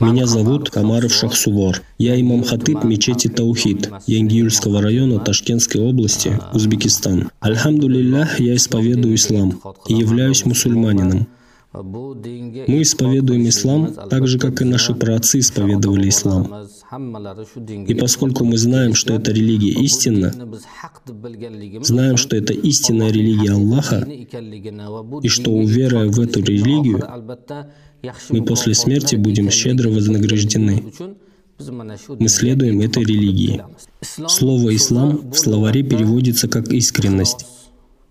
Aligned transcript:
Меня 0.00 0.26
зовут 0.26 0.70
Камаров 0.70 1.12
Шахсувор. 1.12 1.82
Я 1.98 2.20
имам 2.20 2.42
хатыб 2.42 2.82
мечети 2.82 3.28
Таухид 3.28 3.90
Янгиюльского 4.06 4.82
района 4.82 5.20
Ташкентской 5.20 5.80
области, 5.80 6.38
Узбекистан. 6.52 7.30
Альхамдулиллах, 7.40 8.40
я 8.40 8.56
исповедую 8.56 9.14
ислам 9.14 9.60
и 9.86 9.94
являюсь 9.94 10.44
мусульманином. 10.44 11.28
Мы 11.76 12.82
исповедуем 12.82 13.48
ислам 13.48 13.92
так 14.08 14.26
же, 14.26 14.38
как 14.38 14.62
и 14.62 14.64
наши 14.64 14.94
праотцы 14.94 15.40
исповедовали 15.40 16.08
ислам. 16.08 16.66
И 17.88 17.94
поскольку 17.94 18.44
мы 18.44 18.56
знаем, 18.56 18.94
что 18.94 19.12
эта 19.12 19.32
религия 19.32 19.72
истинна, 19.82 20.32
знаем, 21.82 22.16
что 22.16 22.36
это 22.36 22.52
истинная 22.52 23.10
религия 23.10 23.52
Аллаха, 23.52 24.08
и 25.22 25.28
что, 25.28 25.50
уверуя 25.50 26.08
в 26.08 26.18
эту 26.20 26.42
религию, 26.42 27.02
мы 28.30 28.42
после 28.44 28.74
смерти 28.74 29.16
будем 29.16 29.50
щедро 29.50 29.90
вознаграждены. 29.90 30.92
Мы 32.18 32.28
следуем 32.28 32.80
этой 32.80 33.04
религии. 33.04 33.62
Слово 34.02 34.74
«ислам» 34.76 35.30
в 35.30 35.38
словаре 35.38 35.82
переводится 35.82 36.48
как 36.48 36.68
«искренность», 36.68 37.46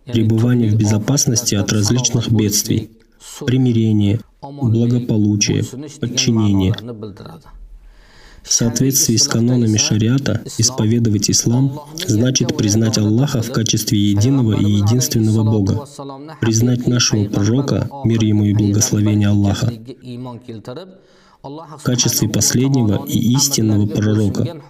пребывание 0.06 0.70
в 0.72 0.76
безопасности 0.76 1.56
от 1.56 1.72
различных 1.72 2.32
бедствий, 2.32 2.90
примирение, 3.46 4.20
благополучие, 4.42 5.64
подчинение. 6.00 6.74
В 8.46 8.54
соответствии 8.54 9.16
с 9.16 9.28
канонами 9.28 9.78
шариата, 9.78 10.44
исповедовать 10.60 11.32
ислам 11.32 11.82
значит 12.06 12.56
признать 12.56 13.00
Аллаха 13.00 13.42
в 13.42 13.52
качестве 13.52 13.98
единого 13.98 14.54
и 14.54 14.70
единственного 14.70 15.44
Бога, 15.44 15.88
признать 16.42 16.86
нашего 16.86 17.26
пророка, 17.26 17.90
мир 18.04 18.24
ему 18.24 18.46
и 18.46 18.54
благословение 18.54 19.30
Аллаха, 19.30 19.74
в 21.42 21.84
качестве 21.84 22.30
последнего 22.30 23.04
и 23.08 23.34
истинного 23.34 23.88
пророка, 23.88 24.62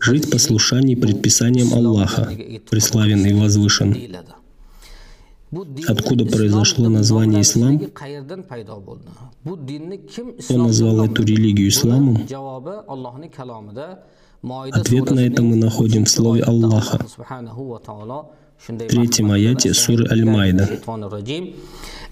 жить 0.00 0.26
в 0.26 0.30
послушании 0.30 0.94
предписаниям 0.94 1.74
Аллаха, 1.74 2.32
преславен 2.70 3.26
и 3.26 3.32
возвышен. 3.32 3.96
Откуда 5.87 6.25
произошло 6.25 6.89
название 6.89 7.41
ислам? 7.41 7.79
Кто 10.39 10.57
назвал 10.57 11.05
эту 11.05 11.23
религию 11.23 11.69
исламом? 11.69 12.17
Ответ 14.71 15.11
на 15.11 15.19
это 15.21 15.41
мы 15.41 15.55
находим 15.55 16.05
в 16.05 16.09
слове 16.09 16.43
Аллаха, 16.43 16.99
в 18.57 18.77
третьем 18.77 19.31
аяте 19.31 19.73
суры 19.73 20.05
Аль-Майда. 20.09 20.67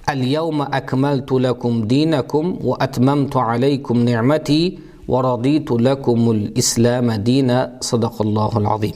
اليوم 0.10 0.62
أكملت 0.62 1.32
لكم 1.32 1.88
دينكم 1.88 2.60
وأتممت 2.64 3.36
عليكم 3.36 4.06
نعمتي 4.06 4.80
ورضيت 5.08 5.72
لكم 5.72 6.32
الإسلام 6.32 7.12
دينا 7.12 7.78
صدق 7.82 8.22
الله 8.22 8.58
العظيم 8.58 8.94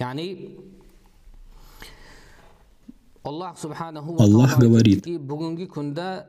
يعني 0.00 0.48
Аллах 3.23 4.59
говорит, 4.59 5.05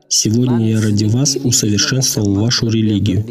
«Сегодня 0.07 0.69
я 0.71 0.81
ради 0.81 1.05
вас 1.05 1.35
усовершенствовал 1.35 2.35
вашу 2.35 2.69
религию, 2.69 3.25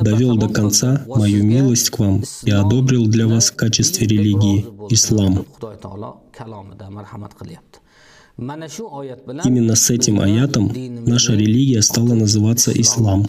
довел 0.00 0.38
до 0.38 0.48
конца 0.48 1.04
мою 1.06 1.44
милость 1.44 1.90
к 1.90 1.98
вам 1.98 2.22
и 2.44 2.50
одобрил 2.50 3.06
для 3.06 3.26
вас 3.26 3.50
в 3.50 3.56
качестве 3.56 4.06
религии 4.06 4.64
ислам». 4.88 5.44
Именно 9.44 9.74
с 9.74 9.90
этим 9.90 10.20
аятом 10.20 10.72
наша 11.04 11.34
религия 11.34 11.82
стала 11.82 12.14
называться 12.14 12.72
ислам. 12.72 13.26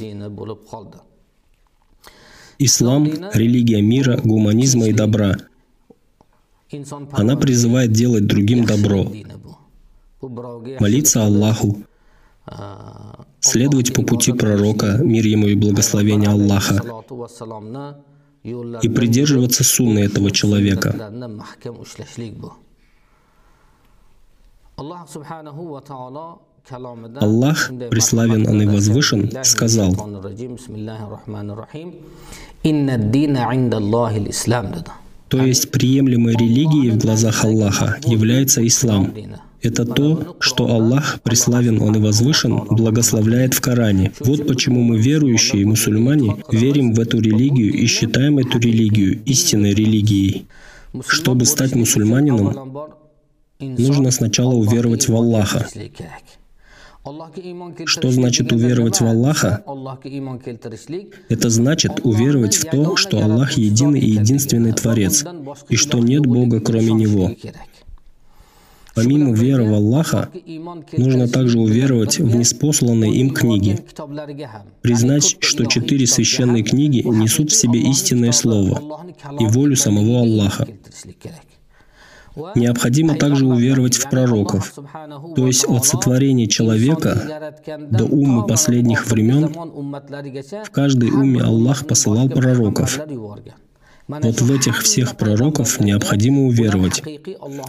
Ислам— 2.59 3.09
религия 3.33 3.81
мира, 3.81 4.21
гуманизма 4.23 4.87
и 4.87 4.93
добра— 4.93 5.35
она 7.11 7.35
призывает 7.35 7.91
делать 7.91 8.27
другим 8.27 8.65
добро, 8.65 9.11
молиться 10.79 11.25
Аллаху, 11.25 11.83
следовать 13.39 13.93
по 13.93 14.03
пути 14.03 14.33
пророка, 14.33 14.97
мир 14.97 15.25
ему 15.25 15.47
и 15.47 15.55
благословение 15.55 16.29
Аллаха, 16.29 16.81
и 18.43 18.89
придерживаться 18.89 19.63
сунны 19.63 19.99
этого 19.99 20.31
человека. 20.31 21.11
Аллах, 27.19 27.71
преславен 27.89 28.47
Он 28.47 28.61
и 28.61 28.65
возвышен, 28.67 29.31
сказал, 29.43 29.91
«Инна 32.63 32.97
дина 32.97 33.49
инда 33.53 33.77
Аллахи 33.77 34.31
то 35.29 35.43
есть 35.43 35.71
приемлемой 35.71 36.35
религией 36.35 36.89
в 36.89 36.97
глазах 36.97 37.45
Аллаха 37.45 37.97
является 38.05 38.65
ислам. 38.65 39.13
Это 39.61 39.85
то, 39.85 40.37
что 40.39 40.69
Аллах, 40.69 41.19
преславен 41.21 41.81
Он 41.81 41.95
и 41.95 41.99
возвышен, 41.99 42.61
благословляет 42.69 43.53
в 43.53 43.61
Коране. 43.61 44.13
Вот 44.21 44.47
почему 44.47 44.81
мы, 44.81 44.97
верующие 44.97 45.65
мусульмане, 45.65 46.37
верим 46.51 46.93
в 46.93 46.99
эту 46.99 47.19
религию 47.19 47.73
и 47.73 47.85
считаем 47.85 48.37
эту 48.39 48.57
религию 48.57 49.21
истинной 49.25 49.73
религией. 49.73 50.47
Чтобы 51.07 51.45
стать 51.45 51.75
мусульманином, 51.75 52.77
нужно 53.59 54.11
сначала 54.11 54.53
уверовать 54.53 55.07
в 55.07 55.15
Аллаха. 55.15 55.67
Что 57.85 58.11
значит 58.11 58.51
уверовать 58.51 58.99
в 58.99 59.05
Аллаха? 59.05 59.63
Это 61.29 61.49
значит 61.49 62.01
уверовать 62.03 62.55
в 62.55 62.69
то, 62.69 62.95
что 62.97 63.23
Аллах 63.23 63.53
единый 63.53 63.99
и 63.99 64.11
единственный 64.11 64.73
Творец, 64.73 65.25
и 65.69 65.75
что 65.75 65.99
нет 65.99 66.25
Бога 66.25 66.59
кроме 66.59 66.91
Него. 66.93 67.31
Помимо 68.95 69.33
веры 69.33 69.63
в 69.63 69.73
Аллаха, 69.73 70.29
нужно 70.97 71.29
также 71.29 71.57
уверовать 71.57 72.19
в 72.19 72.35
неспосланные 72.35 73.13
им 73.13 73.33
книги, 73.33 73.79
признать, 74.81 75.37
что 75.39 75.65
четыре 75.65 76.05
священные 76.05 76.63
книги 76.63 76.97
несут 76.97 77.51
в 77.51 77.55
себе 77.55 77.79
истинное 77.79 78.33
Слово 78.33 79.05
и 79.39 79.45
волю 79.45 79.77
самого 79.77 80.21
Аллаха. 80.21 80.67
Необходимо 82.55 83.15
также 83.15 83.45
уверовать 83.45 83.95
в 83.95 84.09
пророков, 84.09 84.73
то 85.35 85.47
есть 85.47 85.65
от 85.65 85.85
сотворения 85.85 86.47
человека 86.47 87.53
до 87.89 88.05
умы 88.05 88.45
последних 88.45 89.07
времен 89.07 89.53
в 90.63 90.69
каждой 90.71 91.09
уме 91.09 91.41
Аллах 91.41 91.85
посылал 91.87 92.29
пророков. 92.29 92.99
Вот 94.09 94.41
в 94.41 94.51
этих 94.51 94.81
всех 94.81 95.17
пророков 95.17 95.79
необходимо 95.79 96.47
уверовать. 96.47 97.03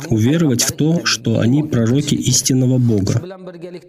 Уверовать 0.09 0.62
в 0.62 0.72
то, 0.72 1.04
что 1.04 1.38
они 1.38 1.62
пророки 1.62 2.14
истинного 2.14 2.78
Бога. 2.78 3.22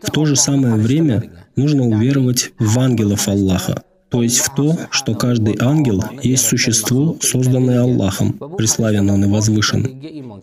В 0.02 0.12
то 0.12 0.26
же 0.26 0.36
самое 0.36 0.76
время 0.76 1.32
нужно 1.56 1.84
уверовать 1.84 2.52
в 2.60 2.78
ангелов 2.78 3.30
Аллаха, 3.30 3.84
то 4.12 4.22
есть 4.22 4.40
в 4.40 4.54
то, 4.54 4.78
что 4.92 5.16
каждый 5.16 5.56
ангел 5.62 6.04
есть 6.22 6.46
существо, 6.46 7.16
созданное 7.22 7.82
Аллахом, 7.82 8.34
преславен 8.58 9.10
он 9.10 9.24
и 9.24 9.28
возвышен, 9.28 9.86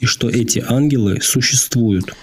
и 0.00 0.06
что 0.06 0.30
эти 0.30 0.64
ангелы 0.66 1.20
существуют. 1.20 2.14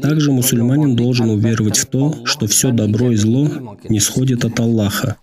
Также 0.00 0.32
мусульманин 0.32 0.96
должен 0.96 1.28
уверовать 1.28 1.76
в 1.76 1.86
то, 1.86 2.14
что 2.24 2.46
все 2.46 2.70
добро 2.70 3.12
и 3.12 3.16
зло 3.16 3.48
не 3.88 4.00
сходит 4.00 4.46
от 4.46 4.58
Аллаха, 4.60 5.18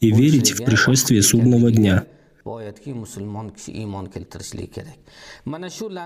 и 0.00 0.10
верить 0.10 0.52
в 0.52 0.64
пришествие 0.64 1.22
судного 1.22 1.70
дня. 1.70 2.04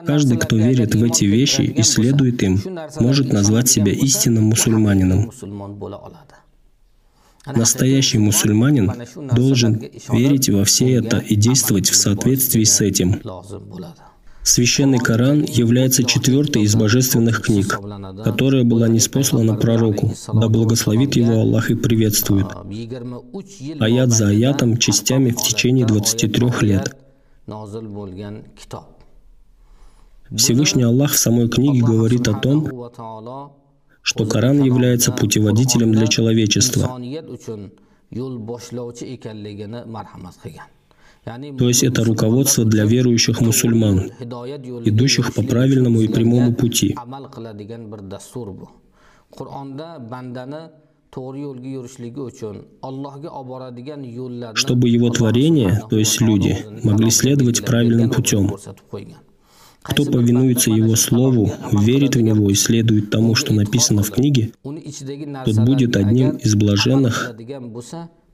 Каждый, 0.06 0.38
кто 0.38 0.56
верит 0.56 0.94
в 0.94 1.04
эти 1.04 1.24
вещи 1.24 1.62
и 1.62 1.82
следует 1.82 2.42
им, 2.42 2.60
может 2.98 3.32
назвать 3.32 3.68
себя 3.68 3.92
истинным 3.92 4.44
мусульманином. 4.44 5.30
Настоящий 7.46 8.18
мусульманин 8.18 8.92
должен 9.34 9.82
верить 10.10 10.48
во 10.50 10.64
все 10.64 10.94
это 10.94 11.18
и 11.18 11.36
действовать 11.36 11.88
в 11.88 11.96
соответствии 11.96 12.64
с 12.64 12.80
этим. 12.80 13.20
Священный 14.42 14.98
Коран 14.98 15.42
является 15.44 16.02
четвертой 16.02 16.62
из 16.62 16.74
божественных 16.74 17.42
книг, 17.42 17.78
которая 18.24 18.64
была 18.64 18.88
неспослана 18.88 19.54
пророку, 19.54 20.14
да 20.32 20.48
благословит 20.48 21.16
его 21.16 21.40
Аллах 21.40 21.70
и 21.70 21.74
приветствует, 21.74 22.46
аят 23.78 24.10
за 24.10 24.28
аятом, 24.28 24.78
частями 24.78 25.30
в 25.30 25.42
течение 25.42 25.86
23 25.86 26.50
лет. 26.62 26.96
Всевышний 30.34 30.84
Аллах 30.84 31.12
в 31.12 31.18
самой 31.18 31.48
книге 31.48 31.82
говорит 31.82 32.28
о 32.28 32.34
том, 32.34 32.90
что 34.02 34.26
Коран 34.26 34.62
является 34.62 35.12
путеводителем 35.12 35.92
для 35.92 36.06
человечества. 36.06 36.98
То 41.58 41.68
есть 41.68 41.82
это 41.84 42.04
руководство 42.04 42.64
для 42.64 42.84
верующих 42.86 43.40
мусульман, 43.40 44.10
идущих 44.84 45.34
по 45.34 45.42
правильному 45.42 46.00
и 46.00 46.08
прямому 46.08 46.54
пути. 46.54 46.96
Чтобы 54.54 54.88
его 54.88 55.10
творение, 55.10 55.82
то 55.90 55.96
есть 55.96 56.20
люди, 56.20 56.56
могли 56.84 57.10
следовать 57.10 57.64
правильным 57.64 58.10
путем. 58.10 58.50
Кто 59.82 60.04
повинуется 60.04 60.70
Его 60.70 60.94
Слову, 60.94 61.52
верит 61.72 62.16
в 62.16 62.20
Него 62.20 62.50
и 62.50 62.54
следует 62.54 63.10
тому, 63.10 63.34
что 63.34 63.54
написано 63.54 64.02
в 64.02 64.10
книге, 64.10 64.52
тот 64.62 65.56
будет 65.64 65.96
одним 65.96 66.36
из 66.36 66.54
блаженных 66.54 67.34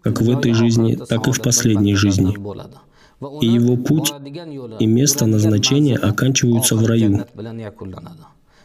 как 0.03 0.21
в 0.21 0.31
этой 0.31 0.53
жизни, 0.53 0.97
так 1.09 1.27
и 1.27 1.33
в 1.33 1.41
последней 1.41 1.95
жизни. 1.95 2.35
И 3.41 3.47
его 3.47 3.77
путь 3.77 4.13
и 4.79 4.87
место 4.87 5.27
назначения 5.27 5.97
оканчиваются 5.97 6.77
в 6.77 6.85
раю. 6.87 7.25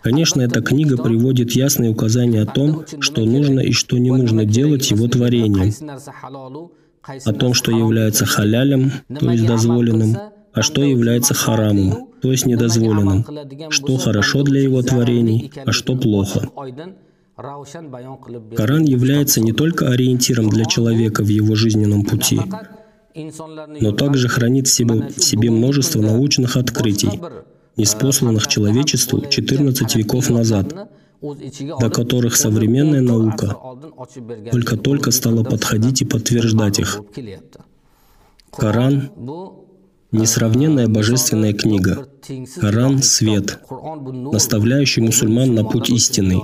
Конечно, 0.02 0.42
эта 0.42 0.62
книга 0.62 0.98
приводит 0.98 1.52
ясные 1.52 1.92
указания 1.92 2.42
о 2.42 2.46
том, 2.46 2.86
что 3.00 3.24
нужно 3.24 3.60
и 3.60 3.72
что 3.72 3.98
не 3.98 4.12
нужно 4.12 4.46
делать 4.46 4.90
его 4.92 5.08
творением, 5.08 5.74
о 7.26 7.34
том, 7.34 7.54
что 7.54 7.72
является 7.72 8.26
халялем, 8.26 8.92
то 9.20 9.30
есть 9.32 9.46
дозволенным, 9.46 10.18
а 10.54 10.62
что 10.62 10.84
является 10.84 11.34
харамом, 11.34 12.11
то 12.22 12.32
есть 12.32 12.46
недозволенным, 12.46 13.26
что 13.70 13.98
хорошо 13.98 14.44
для 14.44 14.62
его 14.62 14.82
творений, 14.82 15.52
а 15.66 15.72
что 15.72 15.96
плохо. 15.96 16.50
Коран 17.36 18.84
является 18.84 19.42
не 19.42 19.52
только 19.52 19.90
ориентиром 19.90 20.50
для 20.50 20.66
человека 20.66 21.24
в 21.24 21.28
его 21.28 21.56
жизненном 21.56 22.06
пути, 22.06 22.40
но 23.82 23.92
также 23.92 24.28
хранит 24.28 24.68
в 24.68 24.72
себе, 24.72 25.08
в 25.10 25.24
себе 25.24 25.50
множество 25.50 26.02
научных 26.02 26.58
открытий, 26.58 27.20
неспосланных 27.78 28.48
человечеству 28.48 29.22
14 29.22 29.96
веков 29.96 30.30
назад, 30.30 30.90
до 31.22 31.90
которых 31.90 32.36
современная 32.36 33.02
наука 33.02 33.58
только-только 34.52 35.12
стала 35.12 35.44
подходить 35.44 36.02
и 36.02 36.06
подтверждать 36.06 36.80
их. 36.80 37.02
Коран— 38.52 39.12
несравненная 40.12 40.88
божественная 40.88 41.54
книга. 41.54 42.08
Коран— 42.60 43.02
свет, 43.04 43.60
наставляющий 44.32 45.02
мусульман 45.02 45.54
на 45.54 45.64
путь 45.64 45.90
истинный. 45.90 46.42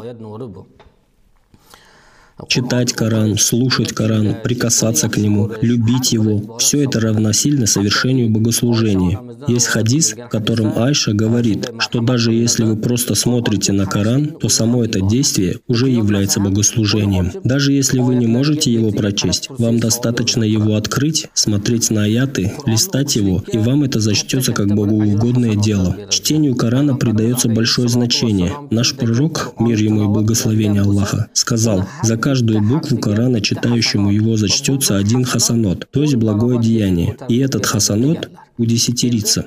Читать 2.48 2.94
Коран, 2.94 3.38
слушать 3.38 3.94
Коран, 3.94 4.36
прикасаться 4.44 5.10
к 5.10 5.18
нему, 5.18 5.52
любить 5.62 6.12
его– 6.12 6.58
все 6.60 6.84
это 6.84 7.00
равносильно 7.00 7.66
совершению 7.66 8.30
богослужения. 8.30 9.20
Есть 9.48 9.68
хадис, 9.68 10.14
в 10.14 10.30
котором 10.30 10.78
Айша 10.78 11.14
говорит, 11.14 11.70
что 11.80 12.00
даже 12.00 12.32
если 12.32 12.64
вы 12.64 12.76
просто 12.76 13.16
смотрите 13.16 13.74
на 13.74 13.86
Коран, 13.86 14.28
то 14.28 14.50
само 14.50 14.84
это 14.84 15.02
действие 15.02 15.60
уже 15.68 15.90
является 15.90 16.40
богослужением. 16.40 17.32
Даже 17.44 17.74
если 17.74 18.00
вы 18.00 18.16
не 18.16 18.28
можете 18.28 18.72
его 18.72 18.92
прочесть, 18.92 19.50
вам 19.50 19.80
достаточно 19.80 20.44
его 20.44 20.76
открыть, 20.76 21.28
смотреть 21.34 21.90
на 21.90 22.04
аяты, 22.04 22.54
листать 22.66 23.16
его, 23.16 23.44
и 23.52 23.58
вам 23.58 23.84
это 23.84 24.00
зачтется 24.00 24.54
как 24.54 24.68
богоугодное 24.68 25.56
дело. 25.56 25.96
Чтению 26.10 26.56
Корана 26.56 26.96
придается 26.96 27.50
большое 27.50 27.88
значение. 27.88 28.54
Наш 28.70 28.96
пророк, 28.96 29.54
мир 29.60 29.80
ему 29.80 30.04
и 30.04 30.08
благословение 30.08 30.84
Аллаха, 30.84 31.28
сказал, 31.34 31.88
«За 32.04 32.18
каждую 32.28 32.62
букву 32.62 32.98
Корана, 32.98 33.40
читающему 33.40 34.12
его, 34.12 34.36
зачтется 34.36 34.98
один 34.98 35.24
хасанот, 35.24 35.88
то 35.92 36.02
есть 36.02 36.16
благое 36.16 36.60
деяние. 36.60 37.16
И 37.30 37.38
этот 37.38 37.66
хасанот 37.66 38.30
удесятерится. 38.58 39.46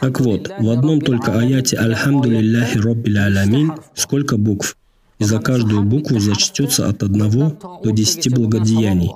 Так 0.00 0.18
вот, 0.18 0.50
в 0.58 0.68
одном 0.68 1.00
только 1.00 1.38
аяте 1.38 1.76
«Альхамду 1.76 2.28
лилляхи 2.28 2.78
роббиль 2.78 3.20
алямин» 3.20 3.74
сколько 3.94 4.36
букв? 4.36 4.76
И 5.20 5.24
за 5.24 5.38
каждую 5.38 5.84
букву 5.84 6.18
зачтется 6.18 6.88
от 6.88 7.04
одного 7.04 7.56
до 7.84 7.92
десяти 7.92 8.30
благодеяний. 8.30 9.12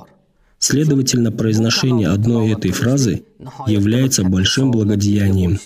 Следовательно, 0.61 1.33
произношение 1.33 2.09
одной 2.09 2.53
этой 2.53 2.71
фразы 2.71 3.25
является 3.67 4.23
большим 4.23 4.71
благодеянием. 4.71 5.59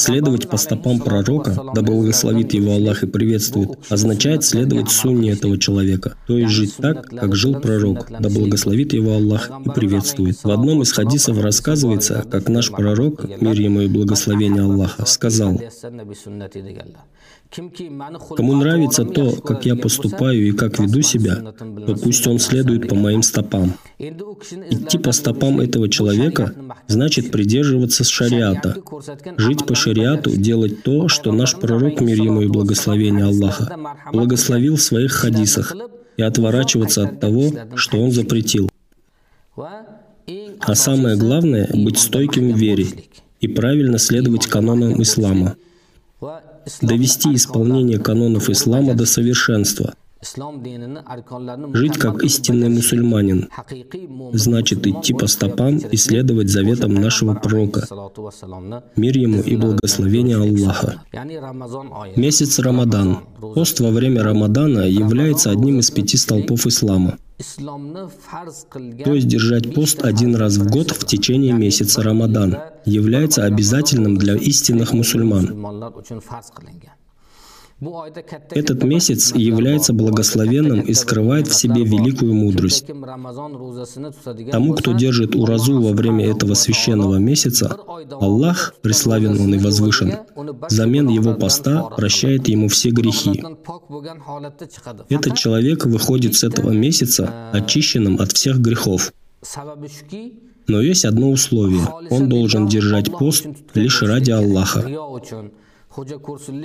Следовать 0.00 0.48
по 0.48 0.56
стопам 0.56 0.98
пророка, 0.98 1.54
да 1.74 1.82
благословит 1.82 2.54
его 2.54 2.72
Аллах 2.72 3.02
и 3.02 3.06
приветствует, 3.06 3.78
означает 3.90 4.44
следовать 4.44 4.90
сунне 4.90 5.32
этого 5.32 5.58
человека, 5.58 6.14
то 6.26 6.38
есть 6.38 6.52
жить 6.52 6.74
так, 6.78 7.06
как 7.06 7.36
жил 7.36 7.60
пророк, 7.60 8.06
да 8.08 8.30
благословит 8.30 8.94
его 8.94 9.12
Аллах 9.12 9.50
и 9.64 9.68
приветствует. 9.68 10.42
В 10.42 10.50
одном 10.50 10.80
из 10.80 10.92
хадисов 10.92 11.38
рассказывается, 11.38 12.24
как 12.30 12.48
наш 12.48 12.70
пророк, 12.70 13.24
мир 13.42 13.60
ему 13.60 13.82
и 13.82 13.88
благословение 13.88 14.62
Аллаха, 14.62 15.04
сказал, 15.04 15.60
Кому 17.50 18.54
нравится 18.54 19.04
то, 19.04 19.32
как 19.32 19.66
я 19.66 19.74
поступаю 19.74 20.48
и 20.48 20.52
как 20.52 20.78
веду 20.78 21.02
себя, 21.02 21.36
то 21.36 21.96
пусть 21.96 22.26
он 22.28 22.38
следует 22.38 22.88
по 22.88 22.94
моим 22.94 23.22
стопам. 23.22 23.74
Идти 23.98 24.98
по 24.98 25.10
стопам 25.10 25.58
этого 25.58 25.88
человека 25.88 26.54
значит 26.86 27.32
придерживаться 27.32 28.04
шариата, 28.04 28.76
жить 29.36 29.66
по 29.66 29.74
шариату, 29.74 30.30
делать 30.30 30.84
то, 30.84 31.08
что 31.08 31.32
наш 31.32 31.56
пророк, 31.56 32.00
мир 32.00 32.22
ему 32.22 32.42
и 32.42 32.46
благословение 32.46 33.24
Аллаха, 33.24 33.76
благословил 34.12 34.76
в 34.76 34.82
своих 34.82 35.12
хадисах, 35.12 35.74
и 36.16 36.22
отворачиваться 36.22 37.04
от 37.04 37.18
того, 37.18 37.50
что 37.76 38.00
он 38.00 38.12
запретил. 38.12 38.68
А 39.56 40.74
самое 40.74 41.16
главное— 41.16 41.68
быть 41.74 41.98
стойким 41.98 42.52
в 42.52 42.56
вере 42.58 42.86
и 43.40 43.48
правильно 43.48 43.98
следовать 43.98 44.46
канонам 44.46 45.02
ислама— 45.02 45.56
довести 46.80 47.34
исполнение 47.34 47.98
канонов 47.98 48.50
ислама 48.50 48.94
до 48.94 49.06
совершенства. 49.06 49.94
Жить 51.72 51.96
как 51.98 52.22
истинный 52.22 52.68
мусульманин. 52.68 53.48
Значит 54.32 54.86
идти 54.86 55.14
по 55.14 55.26
стопам 55.26 55.78
и 55.78 55.96
следовать 55.96 56.50
заветам 56.50 56.94
нашего 56.94 57.34
пророка, 57.34 57.86
мир 58.96 59.16
ему 59.16 59.40
и 59.40 59.56
благословение 59.56 60.36
Аллаха. 60.36 61.02
Месяц 62.16 62.58
Рамадан. 62.58 63.20
Пост 63.54 63.80
во 63.80 63.90
время 63.90 64.22
Рамадана 64.22 64.80
является 64.80 65.50
одним 65.50 65.78
из 65.78 65.90
пяти 65.90 66.18
столпов 66.18 66.66
ислама. 66.66 67.16
То 69.04 69.14
есть 69.14 69.26
держать 69.26 69.74
пост 69.74 70.04
один 70.04 70.36
раз 70.36 70.58
в 70.58 70.68
год 70.68 70.90
в 70.90 71.06
течение 71.06 71.54
месяца 71.54 72.02
Рамадан 72.02 72.58
является 72.84 73.44
обязательным 73.44 74.18
для 74.18 74.34
истинных 74.36 74.92
мусульман. 74.92 75.46
Этот 78.50 78.82
месяц 78.84 79.34
является 79.34 79.94
благословенным 79.94 80.80
и 80.80 80.92
скрывает 80.92 81.48
в 81.48 81.54
себе 81.54 81.82
великую 81.82 82.34
мудрость. 82.34 82.86
Тому, 84.50 84.74
кто 84.74 84.92
держит 84.92 85.34
уразу 85.34 85.80
во 85.80 85.92
время 85.92 86.30
этого 86.30 86.54
священного 86.54 87.16
месяца, 87.16 87.74
Аллах, 88.20 88.74
преславен 88.82 89.40
Он 89.40 89.54
и 89.54 89.58
возвышен, 89.58 90.12
взамен 90.68 91.08
его 91.08 91.34
поста 91.34 91.84
прощает 91.84 92.48
ему 92.48 92.68
все 92.68 92.90
грехи. 92.90 93.42
Этот 95.08 95.36
человек 95.36 95.86
выходит 95.86 96.34
с 96.34 96.44
этого 96.44 96.72
месяца 96.72 97.50
очищенным 97.52 98.20
от 98.20 98.32
всех 98.32 98.58
грехов. 98.60 99.12
Но 100.66 100.80
есть 100.82 101.04
одно 101.06 101.30
условие. 101.30 101.86
Он 102.10 102.28
должен 102.28 102.68
держать 102.68 103.10
пост 103.10 103.46
лишь 103.74 104.02
ради 104.02 104.30
Аллаха. 104.30 104.84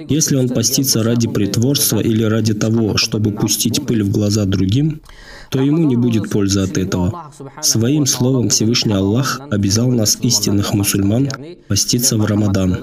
Если 0.08 0.36
он 0.36 0.50
постится 0.50 1.02
ради 1.02 1.28
притворства 1.28 2.00
или 2.00 2.24
ради 2.24 2.54
того, 2.54 2.96
чтобы 2.98 3.32
пустить 3.32 3.86
пыль 3.86 4.04
в 4.04 4.12
глаза 4.12 4.46
другим, 4.46 5.02
то 5.50 5.60
ему 5.60 5.84
не 5.84 5.96
будет 5.96 6.30
пользы 6.30 6.62
от 6.62 6.78
этого. 6.78 7.32
Своим 7.62 8.06
словом 8.06 8.50
Всевышний 8.50 8.94
Аллах 8.94 9.42
обязал 9.50 9.90
нас, 9.90 10.18
истинных 10.22 10.74
мусульман, 10.74 11.30
поститься 11.68 12.18
в 12.18 12.26
Рамадан. 12.26 12.78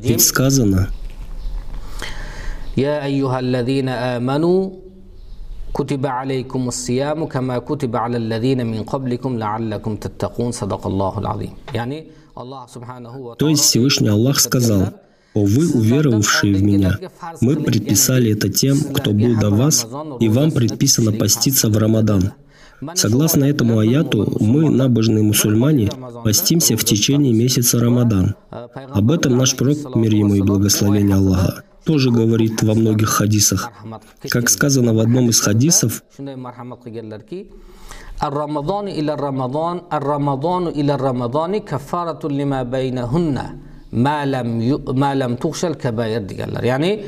Ведь 0.00 0.22
сказано, 0.22 0.90
кутиба 5.72 6.20
алейкум 6.20 6.68
ассияму 6.68 7.26
кама 7.26 7.60
кутиба 7.60 8.04
аля 8.04 8.16
алладина 8.16 8.62
мин 8.62 8.84
кабликум 8.84 9.36
лааллакум 9.38 9.96
таттакун 9.96 10.52
садак 10.52 10.84
Аллаху 10.84 11.20
алазим. 11.20 11.52
Аллах 12.34 12.70
субханаху 12.70 13.34
То 13.36 13.48
есть 13.48 13.64
Всевышний 13.64 14.08
Аллах 14.08 14.38
сказал, 14.38 14.94
«О 15.34 15.44
вы, 15.44 15.72
уверовавшие 15.72 16.54
в 16.54 16.62
Меня, 16.62 16.96
мы 17.40 17.56
предписали 17.56 18.32
это 18.32 18.48
тем, 18.48 18.78
кто 18.94 19.10
был 19.10 19.36
до 19.38 19.50
вас, 19.50 19.86
и 20.20 20.28
вам 20.28 20.52
предписано 20.52 21.12
поститься 21.12 21.68
в 21.68 21.76
Рамадан». 21.76 22.32
Согласно 22.94 23.44
этому 23.44 23.80
аяту, 23.80 24.36
мы, 24.38 24.70
набожные 24.70 25.24
мусульмане, 25.24 25.90
постимся 26.22 26.76
в 26.76 26.84
течение 26.84 27.32
месяца 27.32 27.80
Рамадан. 27.80 28.36
Об 28.50 29.10
этом 29.10 29.36
наш 29.36 29.56
пророк, 29.56 29.96
мир 29.96 30.14
ему 30.14 30.34
и 30.36 30.42
благословение 30.42 31.16
Аллаха, 31.16 31.64
тоже 31.83 32.11
говорит 32.11 32.63
во 32.63 32.73
многих 32.73 33.09
хадисах. 33.09 33.71
Как 34.29 34.49
сказано 34.49 34.93
в 34.93 34.99
одном 34.99 35.29
из 35.29 35.39
хадисов, 35.41 36.03
الرمضان 38.23 38.87
إلى 38.87 39.13
الرمضان 39.13 39.81
الرمضان 39.93 40.67
إلى 40.67 40.91
الرمضان 40.95 41.57
كفارة 41.57 42.27
لما 42.27 42.63
بينهن 42.63 43.37
ما 43.91 44.25
لم 44.25 44.47
ما 44.95 45.11
لم 45.15 45.35
تخشى 45.35 45.67
الكبائر 45.67 46.21
diyorlar. 46.29 46.63
Yani 46.63 47.03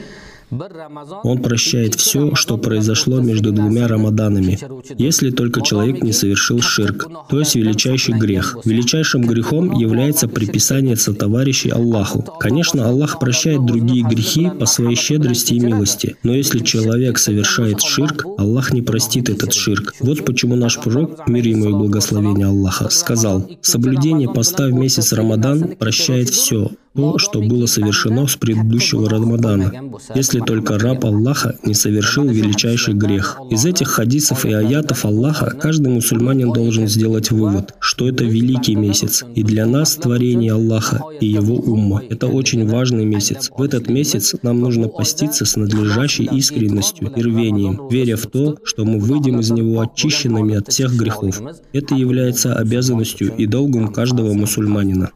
он 1.22 1.38
прощает 1.38 1.94
все, 1.94 2.34
что 2.34 2.58
произошло 2.58 3.20
между 3.20 3.52
двумя 3.52 3.86
Рамаданами, 3.86 4.58
если 4.98 5.30
только 5.30 5.60
человек 5.62 6.02
не 6.02 6.12
совершил 6.12 6.60
ширк, 6.60 7.08
то 7.28 7.38
есть 7.38 7.54
величайший 7.54 8.18
грех. 8.18 8.56
Величайшим 8.64 9.22
грехом 9.22 9.72
является 9.72 10.28
приписание 10.28 10.96
сотоварищей 10.96 11.70
Аллаху. 11.70 12.22
Конечно, 12.40 12.88
Аллах 12.88 13.18
прощает 13.18 13.64
другие 13.64 14.04
грехи 14.04 14.50
по 14.50 14.66
своей 14.66 14.96
щедрости 14.96 15.54
и 15.54 15.60
милости, 15.60 16.16
но 16.22 16.34
если 16.34 16.58
человек 16.60 17.18
совершает 17.18 17.80
ширк, 17.80 18.26
Аллах 18.38 18.72
не 18.72 18.82
простит 18.82 19.28
этот 19.28 19.52
ширк. 19.52 19.94
Вот 20.00 20.24
почему 20.24 20.56
наш 20.56 20.80
пророк, 20.80 21.28
мир 21.28 21.46
ему 21.46 21.70
и 21.70 21.72
благословение 21.72 22.46
Аллаха, 22.46 22.88
сказал, 22.90 23.48
«Соблюдение 23.60 24.28
поста 24.28 24.66
в 24.66 24.72
месяц 24.72 25.12
Рамадан 25.12 25.76
прощает 25.76 26.28
все, 26.30 26.70
то, 26.94 27.18
что 27.18 27.40
было 27.40 27.66
совершено 27.66 28.26
с 28.26 28.36
предыдущего 28.36 29.08
Рамадана, 29.08 29.72
если 30.14 30.40
только 30.40 30.78
раб 30.78 31.04
Аллаха 31.04 31.56
не 31.64 31.74
совершил 31.74 32.24
величайший 32.24 32.94
грех. 32.94 33.38
Из 33.50 33.64
этих 33.64 33.88
хадисов 33.88 34.44
и 34.44 34.52
аятов 34.52 35.04
Аллаха 35.04 35.50
каждый 35.50 35.92
мусульманин 35.92 36.52
должен 36.52 36.88
сделать 36.88 37.30
вывод, 37.30 37.74
что 37.80 38.08
это 38.08 38.24
великий 38.24 38.74
месяц, 38.74 39.24
и 39.34 39.42
для 39.42 39.66
нас 39.66 39.94
творение 39.96 40.52
Аллаха 40.52 41.02
и 41.20 41.26
его 41.26 41.56
умма. 41.56 42.02
Это 42.08 42.26
очень 42.26 42.66
важный 42.68 43.04
месяц. 43.04 43.50
В 43.56 43.62
этот 43.62 43.88
месяц 43.88 44.34
нам 44.42 44.60
нужно 44.60 44.88
поститься 44.88 45.44
с 45.44 45.56
надлежащей 45.56 46.24
искренностью 46.24 47.12
и 47.14 47.22
рвением, 47.22 47.88
веря 47.90 48.16
в 48.16 48.26
то, 48.26 48.56
что 48.64 48.84
мы 48.84 48.98
выйдем 48.98 49.40
из 49.40 49.50
него 49.50 49.80
очищенными 49.80 50.56
от 50.56 50.68
всех 50.68 50.94
грехов. 50.96 51.40
Это 51.72 51.94
является 51.94 52.54
обязанностью 52.54 53.34
и 53.36 53.46
долгом 53.46 53.92
каждого 53.92 54.32
мусульманина. 54.32 55.10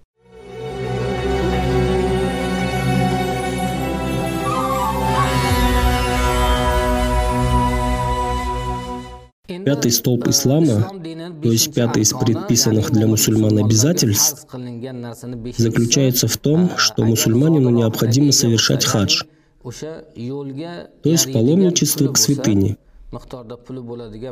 Пятый 9.74 9.90
столб 9.90 10.28
ислама, 10.28 10.88
то 11.42 11.50
есть 11.50 11.74
пятый 11.74 12.02
из 12.02 12.12
предписанных 12.12 12.92
для 12.92 13.08
мусульман 13.08 13.58
обязательств, 13.58 14.46
заключается 15.56 16.28
в 16.28 16.36
том, 16.36 16.70
что 16.76 17.04
мусульманину 17.04 17.70
необходимо 17.70 18.30
совершать 18.30 18.84
хадж, 18.84 19.22
то 19.64 21.10
есть 21.10 21.32
паломничество 21.32 22.06
к 22.12 22.18
святыне, 22.18 22.76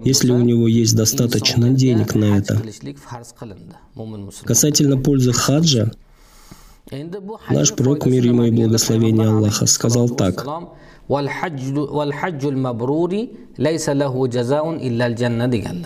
если 0.04 0.30
у 0.30 0.38
него 0.42 0.68
есть 0.68 0.94
достаточно 0.94 1.70
денег 1.70 2.14
на 2.14 2.38
это. 2.38 2.62
Касательно 4.44 4.96
пользы 4.96 5.32
хаджа, 5.32 5.90
наш 7.50 7.74
пророк, 7.74 8.06
мир 8.06 8.24
ему 8.24 8.44
и 8.44 8.52
благословение 8.52 9.26
Аллаха, 9.26 9.66
сказал 9.66 10.08
так– 10.08 10.46
والحج 11.08 11.78
والحج 11.78 12.46
المبرور 12.46 13.26
ليس 13.58 13.88
له 13.88 14.26
جزاء 14.26 14.70
إلا 14.86 15.06
الجنة 15.06 15.46
دي 15.46 15.60
قال 15.62 15.82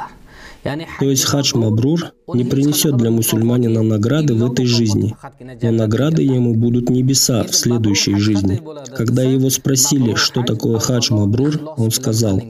يعني 0.65 0.87
حج 0.87 1.25
خرج 1.25 1.57
مبرور؟ 1.57 2.11
Не 2.35 2.45
принесет 2.45 2.97
для 2.97 3.11
мусульманина 3.11 3.83
награды 3.83 4.35
в 4.35 4.51
этой 4.51 4.67
жизни, 4.67 5.15
но 5.63 5.71
награды 5.71 6.23
ему 6.23 6.55
будут 6.55 6.91
небеса 6.91 7.45
в 7.45 7.55
следующей 7.55 8.17
жизни. 8.17 8.61
Когда 8.97 9.23
его 9.23 9.51
спросили, 9.51 10.15
что 10.15 10.43
такое 10.43 10.79
хадж 10.79 11.13
Мабрур, 11.13 11.61
он 11.77 11.91
сказал, 11.91 12.41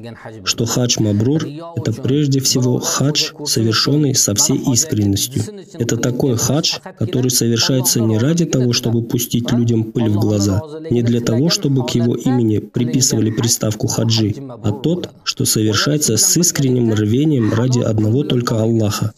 что 0.44 0.64
хадж 0.64 0.96
Мабрур– 1.00 1.46
это 1.76 1.92
прежде 1.92 2.40
всего 2.40 2.78
хадж, 2.78 3.32
совершенный 3.44 4.14
со 4.14 4.34
всей 4.34 4.56
искренностью. 4.72 5.42
Это 5.74 5.96
такой 5.96 6.36
хадж, 6.36 6.78
который 6.98 7.30
совершается 7.30 8.00
не 8.00 8.18
ради 8.18 8.46
того, 8.46 8.72
чтобы 8.72 9.02
пустить 9.02 9.52
людям 9.52 9.84
пыль 9.84 10.08
в 10.08 10.18
глаза, 10.18 10.62
не 10.90 11.02
для 11.02 11.20
того, 11.20 11.50
чтобы 11.50 11.86
к 11.86 11.90
его 11.90 12.14
имени 12.14 12.58
приписывали 12.58 13.30
приставку 13.30 13.88
хаджи, 13.88 14.34
а 14.62 14.72
тот, 14.72 15.10
что 15.24 15.44
совершается 15.44 16.16
с 16.16 16.36
искренним 16.36 16.92
рвением 16.92 17.52
ради 17.52 17.80
одного 17.80 18.22
только 18.22 18.60
Аллаха, 18.60 19.12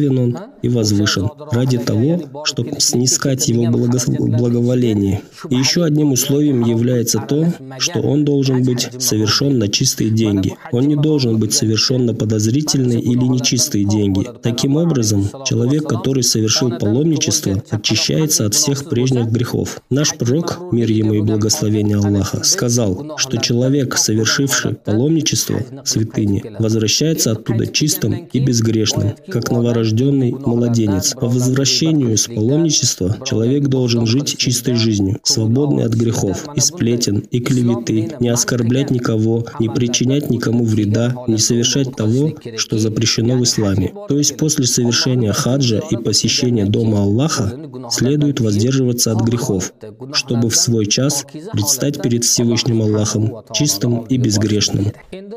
преславен 0.00 0.18
Он 0.18 0.36
и 0.62 0.68
возвышен, 0.68 1.28
ради 1.52 1.78
того, 1.78 2.44
чтобы 2.44 2.80
снискать 2.80 3.48
Его 3.48 3.66
благоволение. 3.70 5.22
И 5.48 5.54
еще 5.54 5.84
одним 5.84 6.12
условием 6.12 6.62
является 6.64 7.18
то, 7.18 7.52
что 7.78 8.00
он 8.00 8.24
должен 8.24 8.62
быть 8.62 8.88
совершен 8.98 9.58
на 9.58 9.68
чистые 9.68 10.10
деньги. 10.10 10.54
Он 10.72 10.86
не 10.86 10.96
должен 10.96 11.38
быть 11.38 11.54
совершен 11.54 12.06
на 12.06 12.14
подозрительные 12.14 13.00
или 13.00 13.24
нечистые 13.24 13.84
деньги. 13.84 14.26
Таким 14.42 14.76
образом, 14.76 15.28
человек, 15.44 15.88
который 15.88 16.22
совершил 16.22 16.70
паломничество, 16.78 17.62
очищается 17.70 18.46
от 18.46 18.54
всех 18.54 18.88
прежних 18.88 19.26
грехов. 19.26 19.80
Наш 19.90 20.14
пророк, 20.16 20.72
мир 20.72 20.90
ему 20.90 21.14
и 21.14 21.20
благословение 21.20 21.96
Аллаха, 21.96 22.44
сказал, 22.44 23.14
что 23.16 23.38
человек, 23.38 23.96
совершивший 23.96 24.74
паломничество 24.74 25.60
святыни, 25.84 26.42
возвращается 26.58 27.32
оттуда 27.32 27.66
чистым 27.66 28.28
и 28.32 28.40
безгрешным, 28.40 29.14
как 29.28 29.50
новорожденный 29.50 29.89
младенец. 29.92 31.14
По 31.14 31.26
возвращению 31.28 32.16
с 32.16 32.26
паломничества 32.26 33.16
человек 33.24 33.68
должен 33.68 34.06
жить 34.06 34.36
чистой 34.36 34.74
жизнью, 34.74 35.18
свободный 35.22 35.84
от 35.84 35.92
грехов, 35.92 36.46
и 36.54 36.60
сплетен, 36.60 37.18
и 37.30 37.40
клеветы, 37.40 38.12
не 38.20 38.28
оскорблять 38.28 38.90
никого, 38.90 39.44
не 39.58 39.68
причинять 39.68 40.30
никому 40.30 40.64
вреда, 40.64 41.14
не 41.26 41.38
совершать 41.38 41.94
того, 41.96 42.32
что 42.56 42.78
запрещено 42.78 43.36
в 43.36 43.44
исламе. 43.44 43.92
То 44.08 44.18
есть 44.18 44.36
после 44.36 44.66
совершения 44.66 45.32
хаджа 45.32 45.80
и 45.90 45.96
посещения 45.96 46.64
дома 46.64 47.02
Аллаха 47.02 47.52
следует 47.90 48.40
воздерживаться 48.40 49.12
от 49.12 49.22
грехов, 49.22 49.72
чтобы 50.12 50.50
в 50.50 50.56
свой 50.56 50.86
час 50.86 51.24
предстать 51.52 52.00
перед 52.02 52.24
Всевышним 52.24 52.82
Аллахом 52.82 53.42
чистым 53.52 54.00
и 54.02 54.16
безгрешным. 54.16 54.92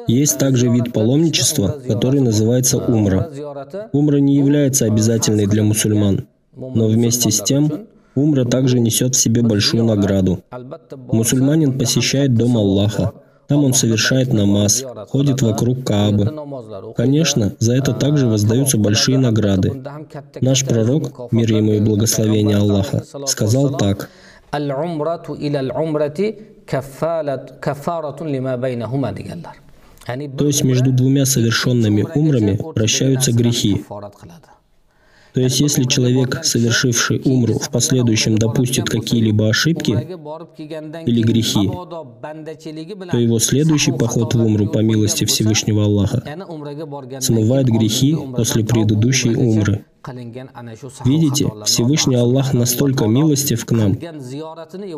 Есть 0.08 0.38
также 0.38 0.70
вид 0.70 0.94
паломничества, 0.94 1.80
который 1.88 2.22
называется 2.22 2.78
умра. 2.78 3.32
Умра 3.92 4.18
не 4.18 4.40
является 4.44 4.86
обязательной 4.86 5.48
для 5.48 5.64
мусульман, 5.64 6.28
но 6.56 6.88
вместе 6.88 7.32
с 7.32 7.42
тем 7.42 7.88
умра 8.16 8.46
также 8.46 8.80
несет 8.80 9.16
в 9.16 9.20
себе 9.20 9.42
большую 9.42 9.84
награду. 9.84 10.44
Мусульманин 11.12 11.78
посещает 11.78 12.36
дом 12.36 12.58
Аллаха, 12.58 13.14
там 13.48 13.66
он 13.66 13.74
совершает 13.74 14.34
намаз, 14.34 14.86
ходит 15.10 15.42
вокруг 15.42 15.86
Каабы. 15.86 16.32
Конечно, 16.96 17.54
за 17.60 17.76
это 17.76 17.94
также 17.94 18.28
воздаются 18.28 18.78
большие 18.78 19.18
награды. 19.18 19.84
Наш 20.42 20.66
пророк, 20.66 21.32
мир 21.32 21.52
ему 21.54 21.74
и 21.74 21.80
благословение 21.80 22.58
Аллаха, 22.58 23.04
сказал 23.26 23.78
так. 23.78 24.10
То 30.06 30.48
есть 30.48 30.64
между 30.64 30.92
двумя 30.92 31.26
совершенными 31.26 32.06
умрами 32.16 32.60
прощаются 32.74 33.32
грехи. 33.32 33.84
То 35.34 35.42
есть, 35.42 35.60
если 35.60 35.86
человек, 35.86 36.44
совершивший 36.44 37.20
умру, 37.26 37.58
в 37.58 37.72
последующем 37.72 38.38
допустит 38.38 38.88
какие-либо 38.88 39.50
ошибки 39.50 39.92
или 39.92 41.22
грехи, 41.24 41.68
то 43.12 43.18
его 43.18 43.40
следующий 43.40 43.94
поход 43.94 44.36
в 44.36 44.46
умру 44.46 44.68
по 44.68 44.80
милости 44.80 45.26
Всевышнего 45.26 45.86
Аллаха 45.86 46.24
смывает 47.20 47.68
грехи 47.68 48.16
после 48.36 48.64
предыдущей 48.64 49.36
умры. 49.36 49.86
Видите, 51.06 51.50
Всевышний 51.66 52.16
Аллах 52.16 52.54
настолько 52.54 53.06
милостив 53.06 53.66
к 53.66 53.72
нам, 53.72 53.98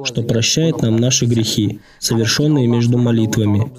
что 0.03 0.23
прощает 0.23 0.81
нам 0.81 0.97
наши 0.97 1.25
грехи, 1.25 1.79
совершенные 1.99 2.67
между 2.67 2.97
молитвами, 2.97 3.71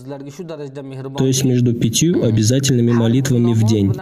то 1.16 1.26
есть 1.26 1.44
между 1.44 1.74
пятью 1.74 2.24
обязательными 2.24 2.92
молитвами 2.92 3.52
в 3.54 3.66
день, 3.66 3.92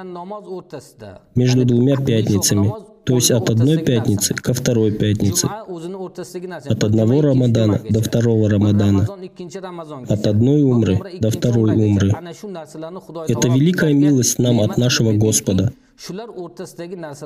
между 1.34 1.64
двумя 1.64 1.96
пятницами, 1.96 2.72
то 3.04 3.14
есть 3.14 3.30
от 3.30 3.50
одной 3.50 3.78
пятницы 3.78 4.34
ко 4.34 4.54
второй 4.54 4.90
пятнице, 4.92 5.46
от 5.46 6.84
одного 6.84 7.20
Рамадана 7.20 7.80
до 7.90 8.02
второго 8.02 8.48
Рамадана, 8.48 9.06
от 10.08 10.26
одной 10.26 10.62
умры 10.62 11.18
до 11.20 11.30
второй 11.30 11.74
умры. 11.76 12.08
Это 13.28 13.48
великая 13.48 13.92
милость 13.92 14.38
нам 14.38 14.60
от 14.60 14.78
нашего 14.78 15.12
Господа. 15.12 15.72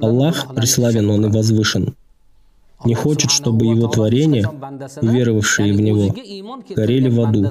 Аллах, 0.01 0.55
преславен 0.55 1.11
Он 1.11 1.27
и 1.27 1.29
возвышен. 1.31 1.95
не 2.85 2.95
хочет, 2.95 3.31
чтобы 3.31 3.67
его 3.67 3.89
творения, 3.89 4.49
уверовавшие 5.01 5.73
в 5.73 5.81
него, 5.81 6.15
горели 6.75 7.09
в 7.09 7.21
аду. 7.21 7.51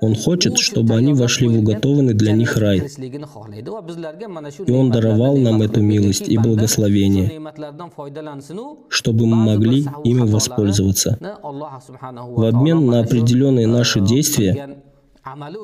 Он 0.00 0.14
хочет, 0.14 0.58
чтобы 0.58 0.94
они 0.94 1.12
вошли 1.12 1.48
в 1.48 1.58
уготованный 1.58 2.14
для 2.14 2.32
них 2.32 2.56
рай. 2.56 2.78
И 4.66 4.72
Он 4.72 4.90
даровал 4.90 5.36
нам 5.36 5.62
эту 5.62 5.82
милость 5.82 6.28
и 6.28 6.38
благословение, 6.38 7.40
чтобы 8.88 9.26
мы 9.26 9.36
могли 9.36 9.86
ими 10.04 10.30
воспользоваться. 10.30 11.18
В 11.20 12.44
обмен 12.44 12.86
на 12.86 13.00
определенные 13.00 13.66
наши 13.66 14.00
действия 14.00 14.78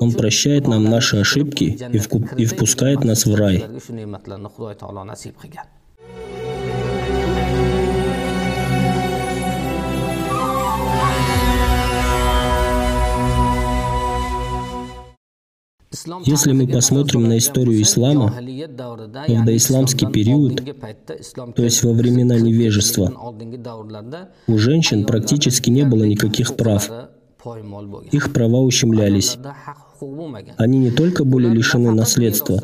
он 0.00 0.12
прощает 0.12 0.66
нам 0.66 0.84
наши 0.84 1.16
ошибки 1.18 1.78
и 2.36 2.44
впускает 2.44 3.04
нас 3.04 3.24
в 3.24 3.34
рай. 3.34 3.64
Если 16.24 16.52
мы 16.52 16.66
посмотрим 16.66 17.28
на 17.28 17.38
историю 17.38 17.80
ислама, 17.80 18.26
в 18.28 19.44
доисламский 19.44 20.06
период, 20.06 20.62
то 21.54 21.62
есть 21.62 21.82
во 21.82 21.92
времена 21.92 22.38
невежества, 22.38 23.12
у 24.46 24.58
женщин 24.58 25.04
практически 25.04 25.70
не 25.70 25.84
было 25.84 26.04
никаких 26.04 26.56
прав. 26.56 26.90
Их 28.10 28.32
права 28.32 28.60
ущемлялись. 28.60 29.38
Они 30.56 30.78
не 30.78 30.90
только 30.90 31.24
были 31.24 31.48
лишены 31.48 31.92
наследства, 31.92 32.60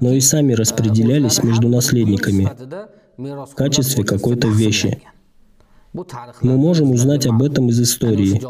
но 0.00 0.12
и 0.12 0.20
сами 0.20 0.52
распределялись 0.52 1.42
между 1.42 1.68
наследниками 1.68 2.50
в 3.16 3.54
качестве 3.54 4.04
какой-то 4.04 4.48
вещи. 4.48 5.02
Мы 5.92 6.56
можем 6.56 6.92
узнать 6.92 7.26
об 7.26 7.42
этом 7.42 7.68
из 7.68 7.80
истории. 7.80 8.40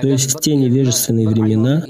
То 0.00 0.06
есть 0.06 0.34
в 0.34 0.40
те 0.40 0.54
невежественные 0.54 1.28
времена, 1.28 1.82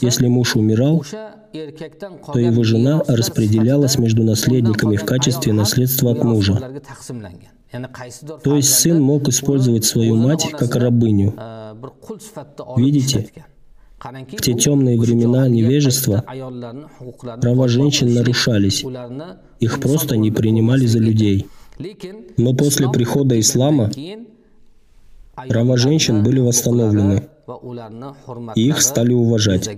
если 0.00 0.28
муж 0.28 0.56
умирал, 0.56 1.02
то 1.02 2.38
его 2.38 2.64
жена 2.64 3.02
распределялась 3.06 3.98
между 3.98 4.22
наследниками 4.22 4.96
в 4.96 5.04
качестве 5.04 5.52
наследства 5.52 6.12
от 6.12 6.24
мужа. 6.24 6.82
То 8.42 8.56
есть 8.56 8.74
сын 8.74 9.00
мог 9.00 9.28
использовать 9.28 9.84
свою 9.84 10.16
мать 10.16 10.50
как 10.52 10.74
рабыню. 10.76 11.34
Видите? 12.76 13.28
В 14.02 14.40
те 14.42 14.54
темные 14.54 14.98
времена 14.98 15.46
невежества 15.48 16.24
права 17.40 17.68
женщин 17.68 18.12
нарушались. 18.12 18.84
Их 19.60 19.80
просто 19.80 20.16
не 20.16 20.32
принимали 20.32 20.86
за 20.86 20.98
людей. 20.98 21.46
Но 22.36 22.54
после 22.54 22.90
прихода 22.90 23.38
ислама 23.38 23.90
Права 25.34 25.76
женщин 25.76 26.22
были 26.22 26.40
восстановлены, 26.40 27.28
и 28.54 28.68
их 28.68 28.82
стали 28.82 29.14
уважать. 29.14 29.68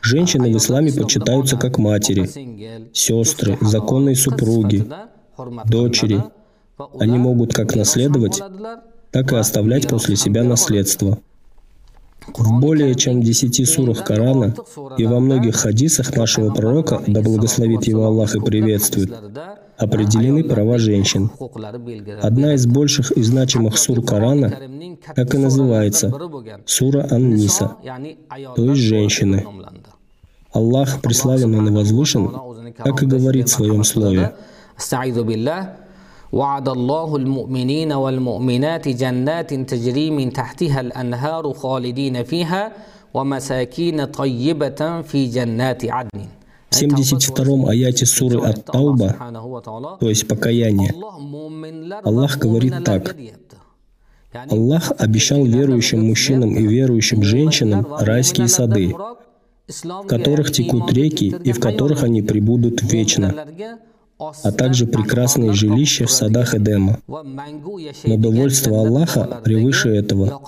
Женщины 0.00 0.52
в 0.52 0.56
исламе 0.56 0.92
почитаются 0.92 1.56
как 1.56 1.78
матери, 1.78 2.90
сестры, 2.92 3.58
законные 3.60 4.16
супруги, 4.16 4.86
дочери. 5.66 6.22
Они 6.98 7.18
могут 7.18 7.54
как 7.54 7.74
наследовать, 7.74 8.40
так 9.10 9.32
и 9.32 9.36
оставлять 9.36 9.88
после 9.88 10.16
себя 10.16 10.44
наследство. 10.44 11.18
В 12.34 12.60
более 12.60 12.94
чем 12.94 13.22
десяти 13.22 13.64
сурах 13.64 14.04
Корана 14.04 14.54
и 14.98 15.06
во 15.06 15.20
многих 15.20 15.56
хадисах 15.56 16.16
нашего 16.16 16.52
пророка, 16.52 17.02
да 17.06 17.20
благословит 17.20 17.84
его 17.84 18.04
Аллах 18.06 18.34
и 18.34 18.40
приветствует, 18.40 19.12
определены 19.77 20.43
права 20.43 20.77
женщин. 20.77 21.29
Одна 22.21 22.53
из 22.53 22.65
больших 22.65 23.11
и 23.11 23.21
значимых 23.23 23.77
сур 23.77 24.03
Корана 24.03 24.49
так 25.15 25.33
и 25.33 25.37
называется 25.37 26.11
Сура 26.65 27.07
Ан-Ниса, 27.09 27.77
то 28.55 28.63
есть 28.63 28.81
женщины. 28.81 29.45
Аллах, 30.53 31.01
преславен 31.01 31.67
и 31.67 31.71
возвышен, 31.71 32.29
как 32.77 33.03
и 33.03 33.05
говорит 33.05 33.47
в 33.47 33.51
своем 33.51 33.83
слове. 33.83 34.33
وعد 36.31 36.69
الله 36.69 37.15
المؤمنين 37.15 37.93
والمؤمنات 37.93 38.87
جنات 38.87 39.53
تجري 39.53 40.11
من 40.11 40.33
تحتها 40.33 40.79
الأنهار 40.81 41.53
خالدين 41.53 42.23
فيها 42.23 42.71
ومساكين 43.13 44.05
طيبة 44.05 45.01
في 45.01 45.25
جنات 45.25 45.85
عدن 45.85 46.21
в 46.76 46.82
72-м 46.82 47.66
аяте 47.66 48.04
суры 48.04 48.38
от 48.40 48.64
Тауба, 48.66 49.16
то 49.98 50.08
есть 50.08 50.28
покаяние, 50.28 50.94
Аллах 52.04 52.38
говорит 52.38 52.84
так. 52.84 53.16
Аллах 54.50 54.92
обещал 54.98 55.44
верующим 55.44 56.06
мужчинам 56.06 56.54
и 56.54 56.66
верующим 56.66 57.22
женщинам 57.22 57.86
райские 57.98 58.48
сады, 58.48 58.94
в 59.66 60.06
которых 60.06 60.52
текут 60.52 60.92
реки 60.92 61.34
и 61.42 61.52
в 61.52 61.60
которых 61.60 62.02
они 62.02 62.20
прибудут 62.20 62.82
вечно 62.82 63.34
а 64.18 64.52
также 64.52 64.86
прекрасные 64.86 65.52
жилища 65.52 66.06
в 66.06 66.10
садах 66.10 66.54
Эдема. 66.54 67.00
Но 67.06 68.16
довольство 68.16 68.78
Аллаха 68.78 69.40
превыше 69.44 69.90
этого. 69.90 70.40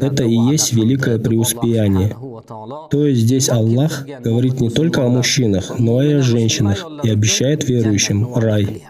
Это 0.00 0.24
и 0.24 0.34
есть 0.34 0.72
великое 0.72 1.18
преуспеяние. 1.18 2.16
То 2.90 3.06
есть 3.06 3.22
здесь 3.22 3.48
Аллах 3.48 4.04
говорит 4.20 4.60
не 4.60 4.70
только 4.70 5.04
о 5.04 5.08
мужчинах, 5.08 5.78
но 5.78 6.02
и 6.02 6.14
о 6.14 6.22
женщинах 6.22 6.84
и 7.02 7.10
обещает 7.10 7.68
верующим 7.68 8.34
рай. 8.34 8.84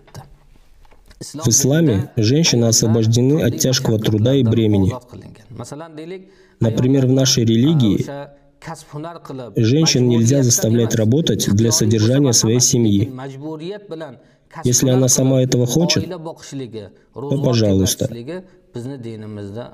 В 1.20 1.48
исламе 1.48 2.10
женщины 2.16 2.66
освобождены 2.66 3.42
от 3.42 3.58
тяжкого 3.58 3.98
труда 3.98 4.34
и 4.34 4.42
бремени. 4.42 4.92
Например, 6.60 7.06
в 7.06 7.12
нашей 7.12 7.44
религии 7.44 8.06
Женщин 9.56 10.08
нельзя 10.08 10.42
заставлять 10.42 10.94
работать 10.94 11.48
для 11.54 11.72
содержания 11.72 12.32
своей 12.32 12.60
семьи. 12.60 13.12
Если 14.62 14.88
она 14.88 15.08
сама 15.08 15.42
этого 15.42 15.66
хочет, 15.66 16.08
то 16.08 17.42
пожалуйста. 17.42 18.08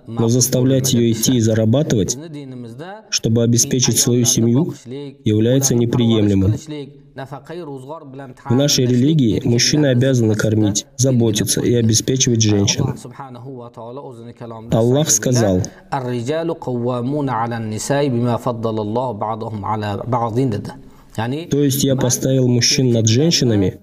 Но 0.06 0.28
заставлять 0.28 0.92
ее 0.92 1.12
идти 1.12 1.36
и 1.36 1.40
зарабатывать, 1.40 2.18
чтобы 3.10 3.42
обеспечить 3.42 3.98
свою 3.98 4.24
семью, 4.24 4.74
является 5.24 5.74
неприемлемым. 5.74 6.54
В 7.14 8.54
нашей 8.54 8.86
религии 8.86 9.40
мужчины 9.44 9.86
обязаны 9.86 10.34
кормить, 10.34 10.86
заботиться 10.96 11.60
и 11.60 11.74
обеспечивать 11.74 12.42
женщин. 12.42 12.94
Аллах 14.70 15.10
сказал, 15.10 15.60
то 21.50 21.58
есть 21.62 21.84
я 21.84 21.96
поставил 21.96 22.48
мужчин 22.48 22.92
над 22.92 23.08
женщинами, 23.08 23.80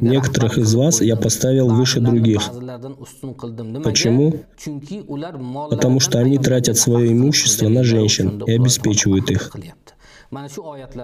некоторых 0.00 0.58
из 0.58 0.74
вас 0.74 1.00
я 1.00 1.16
поставил 1.16 1.68
выше 1.68 2.00
других. 2.00 2.50
Почему? 3.84 4.34
Потому 5.70 6.00
что 6.00 6.18
они 6.18 6.38
тратят 6.38 6.76
свое 6.76 7.12
имущество 7.12 7.68
на 7.68 7.84
женщин 7.84 8.42
и 8.44 8.52
обеспечивают 8.52 9.30
их. 9.30 9.54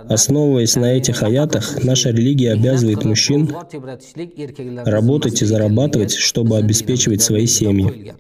Основываясь 0.08 0.76
на 0.76 0.92
этих 0.92 1.22
аятах, 1.22 1.82
наша 1.84 2.10
религия 2.10 2.52
обязывает 2.52 3.04
мужчин 3.04 3.54
работать 4.84 5.42
и 5.42 5.44
зарабатывать, 5.44 6.14
чтобы 6.14 6.56
обеспечивать 6.56 7.22
свои 7.22 7.46
семьи. 7.46 8.14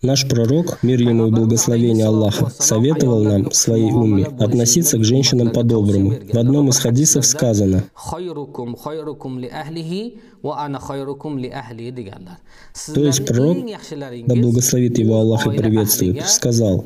Наш 0.00 0.28
пророк, 0.28 0.78
мир 0.84 1.00
ему 1.00 1.26
и 1.26 1.30
благословение 1.32 2.06
Аллаха, 2.06 2.52
советовал 2.56 3.24
нам, 3.24 3.50
своей 3.50 3.90
умме, 3.90 4.26
относиться 4.38 4.96
к 4.96 5.04
женщинам 5.04 5.50
по-доброму. 5.50 6.14
В 6.32 6.38
одном 6.38 6.68
из 6.68 6.78
хадисов 6.78 7.26
сказано, 7.26 7.82
то 12.94 13.00
есть 13.04 13.26
пророк, 13.26 13.58
да 14.26 14.34
благословит 14.36 14.98
его 14.98 15.16
Аллах 15.16 15.48
и 15.48 15.50
приветствует, 15.50 16.24
сказал, 16.28 16.84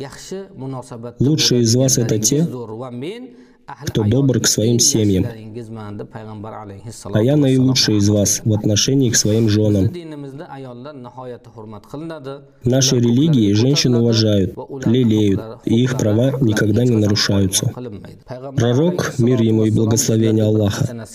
«Лучшие 1.19 1.61
из 1.61 1.77
вас 1.77 1.99
это 1.99 2.19
те, 2.19 2.49
кто 3.87 4.05
добр 4.05 4.41
к 4.41 4.47
своим 4.47 4.79
семьям. 4.79 5.27
А 7.13 7.23
я 7.23 7.37
наилучший 7.37 7.97
из 7.97 8.09
вас 8.09 8.41
в 8.45 8.53
отношении 8.53 9.11
к 9.11 9.17
своим 9.17 9.49
женам. 9.49 9.91
В 12.63 12.69
нашей 12.69 13.01
религии 13.01 13.53
женщин 13.53 13.95
уважают, 13.95 14.55
лелеют, 14.85 15.41
и 15.65 15.83
их 15.83 15.99
права 15.99 16.33
никогда 16.41 16.85
не 16.85 16.97
нарушаются. 16.97 17.73
Пророк, 18.57 19.19
мир 19.19 19.41
ему 19.41 19.65
и 19.65 19.71
благословение 19.71 20.45
Аллаха, 20.45 21.07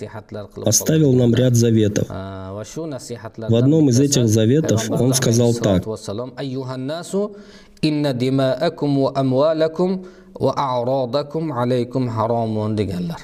оставил 0.65 1.13
нам 1.13 1.33
ряд 1.33 1.55
заветов. 1.55 2.07
В 2.09 3.55
одном 3.55 3.89
из 3.89 3.99
этих 3.99 4.27
заветов 4.27 4.89
он 4.89 5.13
сказал 5.13 5.53
так. 5.53 5.85
Va 10.45 10.51
a'rodakum 10.67 11.51
alaykum 11.51 12.03
haromun 12.15 12.75
deganlar 12.79 13.21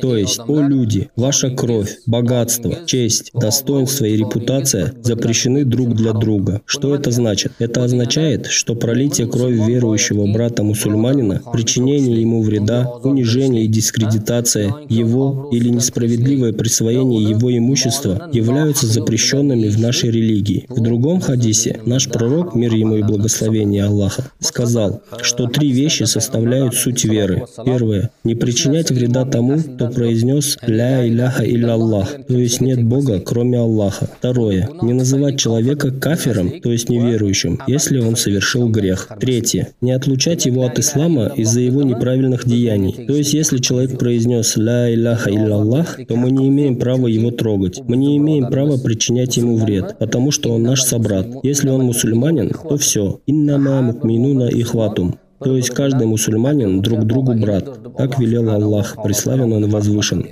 То 0.00 0.16
есть, 0.16 0.40
о 0.46 0.60
люди, 0.60 1.10
ваша 1.16 1.50
кровь, 1.50 1.98
богатство, 2.06 2.74
честь, 2.86 3.30
достоинство 3.34 4.04
и 4.04 4.16
репутация 4.16 4.94
запрещены 5.02 5.64
друг 5.64 5.94
для 5.94 6.12
друга. 6.12 6.60
Что 6.64 6.94
это 6.94 7.10
значит? 7.10 7.52
Это 7.58 7.84
означает, 7.84 8.46
что 8.46 8.74
пролитие 8.74 9.26
крови 9.26 9.60
верующего 9.66 10.30
брата-мусульманина, 10.32 11.42
причинение 11.52 12.20
ему 12.20 12.42
вреда, 12.42 12.90
унижение 13.02 13.64
и 13.64 13.68
дискредитация 13.68 14.74
его 14.88 15.48
или 15.52 15.68
несправедливое 15.68 16.52
присвоение 16.52 17.22
его 17.22 17.56
имущества 17.56 18.28
являются 18.32 18.86
запрещенными 18.86 19.68
в 19.68 19.78
нашей 19.80 20.10
религии. 20.10 20.66
В 20.68 20.80
другом 20.80 21.20
хадисе 21.20 21.80
наш 21.86 22.08
пророк, 22.08 22.54
мир 22.54 22.74
ему 22.74 22.96
и 22.96 23.02
благословение 23.02 23.84
Аллаха, 23.84 24.30
сказал, 24.40 25.02
что 25.22 25.46
три 25.46 25.70
вещи 25.70 26.04
составляют 26.04 26.74
суть 26.74 27.04
веры. 27.04 27.44
Первое– 27.64 28.10
не 28.24 28.34
причинять 28.34 28.90
вреда 28.90 29.24
тому, 29.24 29.59
кто 29.62 29.88
произнес 29.88 30.58
«Ля 30.66 31.06
иляха 31.06 31.44
Аллах, 31.72 32.14
то 32.26 32.36
есть 32.36 32.60
нет 32.60 32.82
Бога, 32.82 33.20
кроме 33.20 33.58
Аллаха. 33.58 34.08
Второе. 34.18 34.68
Не 34.82 34.92
называть 34.92 35.38
человека 35.38 35.90
кафиром, 35.90 36.60
то 36.60 36.72
есть 36.72 36.88
неверующим, 36.88 37.60
если 37.66 37.98
он 37.98 38.16
совершил 38.16 38.68
грех. 38.68 39.08
Третье. 39.20 39.68
Не 39.80 39.92
отлучать 39.92 40.46
его 40.46 40.64
от 40.64 40.78
ислама 40.78 41.32
из-за 41.36 41.60
его 41.60 41.82
неправильных 41.82 42.46
деяний. 42.46 42.92
То 43.06 43.14
есть, 43.14 43.34
если 43.34 43.58
человек 43.58 43.98
произнес 43.98 44.56
«Ля 44.56 44.92
иляха 44.92 45.30
Аллах, 45.30 45.98
то 46.08 46.16
мы 46.16 46.30
не 46.30 46.48
имеем 46.48 46.76
права 46.76 47.06
его 47.06 47.30
трогать. 47.30 47.80
Мы 47.86 47.96
не 47.96 48.16
имеем 48.16 48.46
права 48.48 48.78
причинять 48.78 49.36
ему 49.36 49.56
вред, 49.56 49.96
потому 49.98 50.30
что 50.30 50.52
он 50.52 50.62
наш 50.62 50.82
собрат. 50.82 51.26
Если 51.42 51.68
он 51.68 51.82
мусульманин, 51.84 52.50
то 52.50 52.76
все. 52.76 53.20
Иннама 53.26 53.82
мукминуна 53.82 54.48
ихватум. 54.48 55.18
То 55.40 55.56
есть 55.56 55.70
каждый 55.70 56.06
мусульманин 56.06 56.80
друг 56.82 57.04
другу 57.04 57.34
брат. 57.34 57.64
Так 57.96 58.18
велел 58.18 58.50
Аллах, 58.50 59.02
преславен 59.02 59.52
он 59.52 59.68
возвышен. 59.70 60.26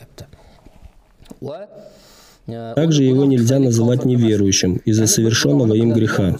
Также 2.74 3.02
его 3.04 3.26
нельзя 3.26 3.58
называть 3.58 4.06
неверующим 4.06 4.76
из-за 4.86 5.06
совершенного 5.06 5.74
им 5.74 5.92
греха. 5.92 6.36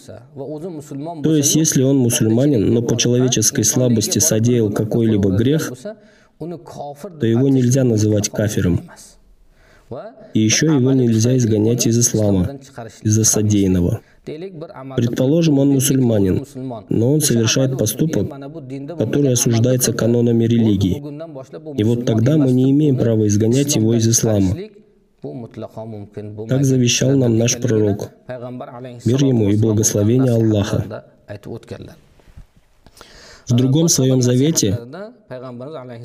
То 1.23 1.35
есть, 1.35 1.55
если 1.55 1.83
он 1.83 1.99
мусульманин, 1.99 2.73
но 2.73 2.81
по 2.81 2.97
человеческой 2.97 3.65
слабости 3.65 4.19
содеял 4.19 4.71
какой-либо 4.71 5.31
грех, 5.31 5.73
то 6.39 7.27
его 7.27 7.49
нельзя 7.49 7.85
называть 7.85 8.31
кафиром. 8.31 8.83
И 10.33 10.41
еще 10.41 10.67
его 10.67 10.93
нельзя 10.93 11.37
изгонять 11.37 11.87
из 11.87 11.99
ислама 11.99 12.59
из-за 13.03 13.25
содеянного. 13.25 14.01
Предположим, 14.97 15.59
он 15.59 15.71
мусульманин, 15.71 16.45
но 16.89 17.15
он 17.15 17.21
совершает 17.21 17.79
поступок, 17.79 18.29
который 18.99 19.33
осуждается 19.33 19.93
канонами 19.93 20.45
религии. 20.45 21.03
И 21.77 21.85
вот 21.85 22.05
тогда 22.05 22.37
мы 22.37 22.53
не 22.53 22.71
имеем 22.71 22.97
права 22.97 23.27
изгонять 23.27 23.77
его 23.77 23.95
из 23.95 24.09
ислама. 24.09 24.55
Так 26.49 26.65
завещал 26.65 27.17
нам 27.17 27.39
наш 27.39 27.59
пророк. 27.59 28.11
Мир 29.05 29.25
ему 29.25 29.51
и 29.51 29.57
благословение 29.57 30.33
Аллаха. 30.33 31.05
В 33.49 33.55
другом 33.55 33.89
своем 33.89 34.21
завете 34.21 34.79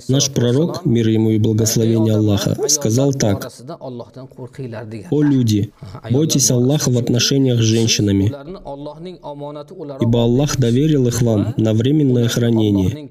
наш 0.08 0.32
пророк, 0.32 0.86
мир 0.86 1.08
ему 1.10 1.32
и 1.32 1.40
благословение 1.40 2.16
Аллаха, 2.16 2.58
сказал 2.70 3.14
так. 3.14 3.52
«О 5.12 5.22
люди, 5.22 5.74
бойтесь 6.12 6.52
Аллаха 6.52 6.90
в 6.90 6.98
отношениях 6.98 7.60
с 7.60 7.64
женщинами, 7.64 8.32
ибо 10.02 10.24
Аллах 10.24 10.58
доверил 10.58 11.08
их 11.08 11.22
вам 11.22 11.54
на 11.58 11.74
временное 11.74 12.28
хранение, 12.28 13.10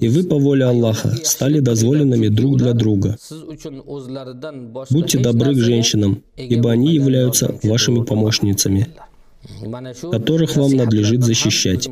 и 0.00 0.08
вы 0.08 0.24
по 0.24 0.38
воле 0.38 0.64
Аллаха 0.64 1.10
стали 1.24 1.60
дозволенными 1.60 2.28
друг 2.28 2.56
для 2.56 2.72
друга. 2.72 3.16
Будьте 4.90 5.18
добры 5.18 5.54
к 5.54 5.58
женщинам, 5.58 6.22
ибо 6.36 6.70
они 6.70 6.94
являются 6.94 7.54
вашими 7.62 8.02
помощницами» 8.02 8.88
которых 10.10 10.56
вам 10.56 10.72
надлежит 10.76 11.24
защищать. 11.24 11.88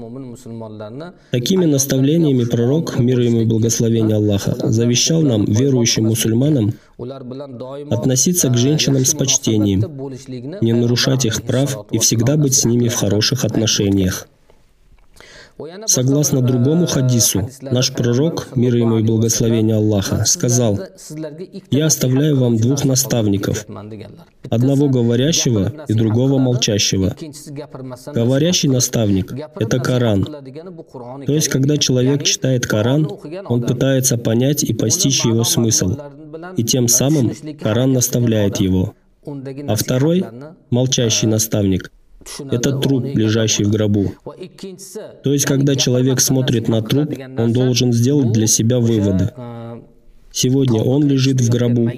Такими 1.31 1.65
наставлениями 1.65 2.45
пророк, 2.45 2.99
мир 2.99 3.21
ему 3.21 3.43
и 3.43 3.45
благословение 3.45 4.17
Аллаха, 4.17 4.57
завещал 4.71 5.23
нам, 5.23 5.45
верующим 5.45 6.05
мусульманам, 6.05 6.75
относиться 7.91 8.49
к 8.49 8.57
женщинам 8.57 9.05
с 9.05 9.15
почтением, 9.15 9.81
не 10.61 10.73
нарушать 10.73 11.25
их 11.25 11.43
прав 11.43 11.87
и 11.91 11.99
всегда 11.99 12.37
быть 12.37 12.55
с 12.55 12.65
ними 12.65 12.89
в 12.89 12.95
хороших 12.95 13.45
отношениях. 13.45 14.29
Согласно 15.87 16.43
другому 16.43 16.87
хадису, 16.87 17.49
наш 17.63 17.93
пророк, 17.93 18.49
мир 18.55 18.75
ему 18.75 18.99
и 18.99 19.03
благословение 19.03 19.77
Аллаха, 19.77 20.25
сказал, 20.27 20.79
«Я 21.71 21.87
оставляю 21.87 22.39
вам 22.39 22.57
двух 22.59 22.85
наставников, 22.85 23.67
одного 24.51 24.89
говорящего 24.89 25.73
и 25.89 25.95
другого 25.95 26.39
молчащего. 26.39 27.17
Говорящий 28.15 28.69
наставник— 28.69 29.33
это 29.59 29.79
Коран. 29.79 30.25
То 30.25 31.33
есть, 31.33 31.49
когда 31.49 31.79
человек 31.79 32.25
читает 32.25 32.67
Коран, 32.67 33.09
он 33.47 33.63
пытается 33.63 34.19
понять 34.19 34.63
и 34.63 34.75
постичь 34.75 35.25
его 35.25 35.45
смысл, 35.45 35.97
и 36.57 36.65
тем 36.65 36.87
самым 36.89 37.33
Коран 37.59 37.93
наставляет 37.93 38.59
его. 38.59 38.95
А 39.25 39.75
второй, 39.75 40.25
молчащий 40.71 41.27
наставник, 41.27 41.91
это 42.51 42.79
труп, 42.79 43.05
лежащий 43.05 43.65
в 43.65 43.71
гробу. 43.71 44.13
То 45.23 45.33
есть, 45.33 45.45
когда 45.47 45.75
человек 45.77 46.21
смотрит 46.21 46.69
на 46.69 46.83
труп, 46.83 47.15
он 47.39 47.53
должен 47.53 47.93
сделать 47.93 48.33
для 48.33 48.47
себя 48.47 48.79
выводы. 48.79 49.31
Сегодня 50.33 50.83
он 50.83 51.07
лежит 51.07 51.41
в 51.41 51.49
гробу, 51.49 51.91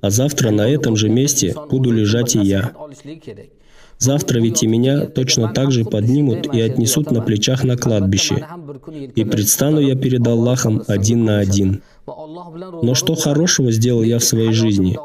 а 0.00 0.10
завтра 0.10 0.50
на 0.50 0.68
этом 0.68 0.96
же 0.96 1.08
месте 1.08 1.54
буду 1.70 1.90
лежать 1.90 2.36
и 2.36 2.40
я. 2.40 2.72
Завтра 3.98 4.38
ведь 4.38 4.62
и 4.62 4.66
меня 4.66 5.06
точно 5.06 5.48
так 5.52 5.72
же 5.72 5.84
поднимут 5.84 6.54
и 6.54 6.60
отнесут 6.60 7.10
на 7.10 7.20
плечах 7.20 7.64
на 7.64 7.76
кладбище. 7.76 8.46
И 9.16 9.24
предстану 9.24 9.80
я 9.80 9.96
перед 9.96 10.26
Аллахом 10.26 10.82
один 10.86 11.24
на 11.24 11.38
один. 11.38 11.82
Но 12.06 12.94
что 12.94 13.14
хорошего 13.16 13.72
сделал 13.72 14.02
я 14.02 14.18
в 14.18 14.24
своей 14.24 14.52
жизни? 14.52 14.96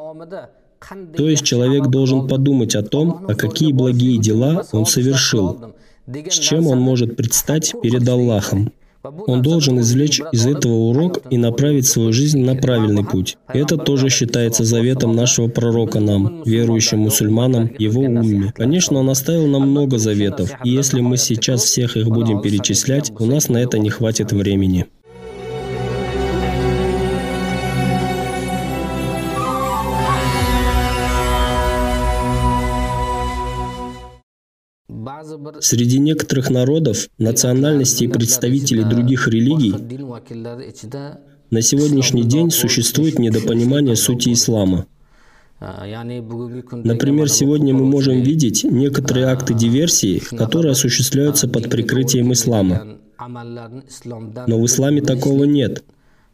То 1.16 1.30
есть 1.30 1.44
человек 1.44 1.88
должен 1.88 2.28
подумать 2.28 2.76
о 2.76 2.84
том, 2.84 3.26
а 3.28 3.36
какие 3.36 3.72
благие 3.72 4.18
дела 4.18 4.66
он 4.72 4.86
совершил, 4.86 5.74
с 6.08 6.34
чем 6.34 6.68
он 6.68 6.80
может 6.80 7.16
предстать 7.16 7.74
перед 7.82 8.08
Аллахом. 8.08 8.72
Он 9.28 9.42
должен 9.42 9.80
извлечь 9.82 10.22
из 10.32 10.46
этого 10.46 10.74
урок 10.74 11.20
и 11.30 11.38
направить 11.38 11.86
свою 11.86 12.14
жизнь 12.14 12.40
на 12.40 12.56
правильный 12.56 13.04
путь. 13.04 13.38
Это 13.50 13.78
тоже 13.78 14.08
считается 14.10 14.64
заветом 14.64 15.14
нашего 15.14 15.50
пророка 15.50 16.00
нам, 16.00 16.42
верующим 16.46 17.00
мусульманам, 17.00 17.70
его 17.78 18.02
умме. 18.02 18.54
Конечно, 18.56 19.00
он 19.00 19.10
оставил 19.10 19.48
нам 19.48 19.70
много 19.70 19.98
заветов, 19.98 20.52
и 20.64 20.70
если 20.70 21.02
мы 21.02 21.18
сейчас 21.18 21.64
всех 21.64 21.98
их 21.98 22.08
будем 22.08 22.42
перечислять, 22.42 23.12
у 23.20 23.26
нас 23.26 23.50
на 23.50 23.58
это 23.58 23.78
не 23.78 23.90
хватит 23.90 24.32
времени. 24.32 24.86
Среди 35.62 36.00
некоторых 36.00 36.50
народов, 36.50 37.08
национальностей 37.18 38.08
и 38.08 38.10
представителей 38.10 38.84
других 38.84 39.28
религий 39.28 39.74
на 41.50 41.62
сегодняшний 41.62 42.24
день 42.24 42.52
существует 42.52 43.20
недопонимание 43.20 43.96
сути 43.96 44.34
ислама. 44.34 44.86
Например, 45.60 47.30
сегодня 47.30 47.74
мы 47.74 47.86
можем 47.86 48.22
видеть 48.22 48.64
некоторые 48.64 49.28
акты 49.28 49.54
диверсии, 49.54 50.20
которые 50.20 50.72
осуществляются 50.72 51.48
под 51.48 51.70
прикрытием 51.70 52.34
ислама. 52.34 52.98
Но 54.48 54.60
в 54.60 54.66
исламе 54.66 55.02
такого 55.02 55.46
нет. 55.46 55.84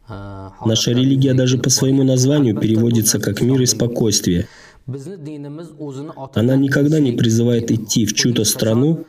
Наша 0.08 0.90
религия 0.90 1.34
даже 1.34 1.58
по 1.58 1.70
своему 1.70 2.02
названию 2.02 2.58
переводится 2.58 3.20
как 3.20 3.40
«мир 3.40 3.60
и 3.60 3.66
спокойствие». 3.66 4.48
Она 6.34 6.56
никогда 6.56 7.00
не 7.00 7.12
призывает 7.12 7.70
идти 7.70 8.06
в 8.06 8.14
чью-то 8.14 8.44
страну, 8.44 9.04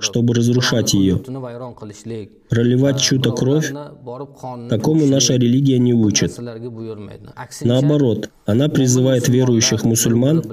чтобы 0.00 0.34
разрушать 0.34 0.92
ее, 0.92 1.16
проливать 2.48 3.00
чью-то 3.00 3.32
кровь, 3.32 3.72
такому 4.68 5.06
наша 5.06 5.34
религия 5.36 5.78
не 5.78 5.94
учит. 5.94 6.38
Наоборот, 7.62 8.30
она 8.44 8.68
призывает 8.68 9.28
верующих 9.28 9.84
мусульман 9.84 10.44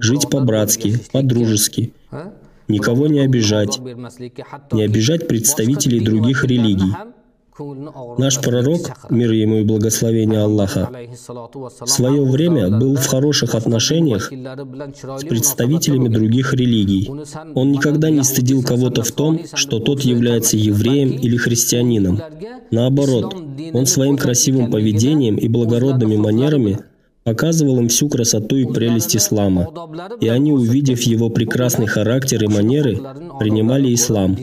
жить 0.00 0.30
по-братски, 0.30 1.00
по-дружески, 1.12 1.92
никого 2.68 3.08
не 3.08 3.20
обижать, 3.20 3.80
не 4.72 4.82
обижать 4.82 5.26
представителей 5.26 6.00
других 6.00 6.44
религий, 6.44 6.92
Наш 8.18 8.40
пророк, 8.40 8.80
мир 9.10 9.30
ему 9.30 9.58
и 9.58 9.64
благословение 9.64 10.40
Аллаха, 10.40 10.90
в 10.90 11.86
свое 11.86 12.24
время 12.24 12.68
был 12.68 12.96
в 12.96 13.06
хороших 13.06 13.54
отношениях 13.54 14.32
с 14.32 15.24
представителями 15.24 16.08
других 16.08 16.52
религий. 16.52 17.08
Он 17.54 17.70
никогда 17.70 18.10
не 18.10 18.24
стыдил 18.24 18.64
кого-то 18.64 19.04
в 19.04 19.12
том, 19.12 19.40
что 19.54 19.78
тот 19.78 20.00
является 20.00 20.56
евреем 20.56 21.10
или 21.10 21.36
христианином. 21.36 22.20
Наоборот, 22.72 23.34
он 23.72 23.86
своим 23.86 24.16
красивым 24.16 24.72
поведением 24.72 25.36
и 25.36 25.46
благородными 25.46 26.16
манерами 26.16 26.80
показывал 27.24 27.78
им 27.78 27.88
всю 27.88 28.08
красоту 28.08 28.56
и 28.56 28.66
прелесть 28.66 29.16
ислама. 29.16 29.66
И 30.20 30.28
они, 30.28 30.52
увидев 30.52 31.00
его 31.02 31.30
прекрасный 31.30 31.86
характер 31.86 32.44
и 32.44 32.46
манеры, 32.46 32.96
принимали 33.40 33.92
ислам. 33.94 34.36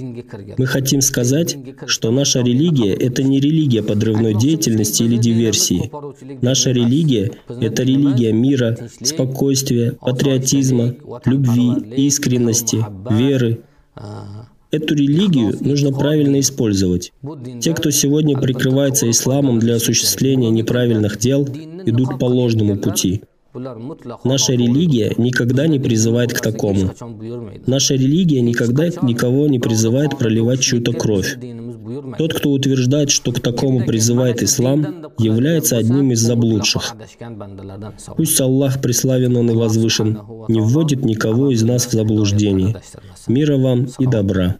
Мы 0.58 0.66
хотим 0.66 1.02
сказать, 1.02 1.58
что 1.86 2.12
наша 2.12 2.42
религия– 2.42 2.94
это 3.08 3.24
не 3.24 3.40
религия 3.40 3.84
подрывной 3.84 4.34
деятельности 4.34 5.04
или 5.04 5.18
диверсии. 5.18 5.92
Наша 6.42 6.72
религия– 6.72 7.32
это 7.48 7.84
религия 7.84 8.34
мира, 8.34 8.78
спокойствия, 9.04 9.94
патриотизма, 9.94 10.96
любви, 11.26 11.74
искренности, 12.08 12.84
веры, 13.10 13.62
Эту 14.72 14.96
религию 14.96 15.54
нужно 15.60 15.92
правильно 15.92 16.40
использовать. 16.40 17.12
Те, 17.60 17.74
кто 17.74 17.92
сегодня 17.92 18.38
прикрывается 18.38 19.10
исламом 19.10 19.60
для 19.60 19.76
осуществления 19.76 20.50
неправильных 20.50 21.20
дел, 21.20 21.46
идут 21.86 22.18
по 22.18 22.26
ложному 22.26 22.78
пути. 22.78 23.22
Наша 24.24 24.54
религия 24.54 25.14
никогда 25.18 25.68
не 25.68 25.78
призывает 25.78 26.34
к 26.34 26.40
такому. 26.40 26.92
Наша 27.68 27.96
религия 27.96 28.40
никогда 28.40 28.88
никого 29.02 29.48
не 29.48 29.60
призывает 29.60 30.18
проливать 30.18 30.62
чью-то 30.62 30.94
кровь. 30.94 31.38
Тот, 32.18 32.34
кто 32.34 32.52
утверждает, 32.52 33.10
что 33.10 33.32
к 33.32 33.40
такому 33.40 33.86
призывает 33.86 34.42
ислам, 34.44 35.08
является 35.18 35.78
одним 35.78 36.12
из 36.12 36.20
заблудших. 36.20 36.96
Пусть 38.18 38.40
Аллах, 38.42 38.82
преславен 38.82 39.38
Он 39.38 39.50
и 39.52 39.56
возвышен, 39.56 40.20
не 40.48 40.60
вводит 40.60 41.04
никого 41.04 41.52
из 41.52 41.64
нас 41.64 41.86
в 41.86 41.92
заблуждение. 41.92 42.82
Мира 43.28 43.58
вам 43.58 43.88
и 44.00 44.06
добра. 44.06 44.58